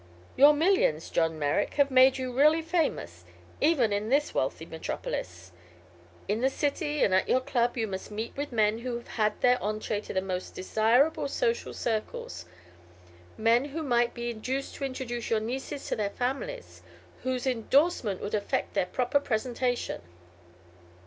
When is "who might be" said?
13.65-14.31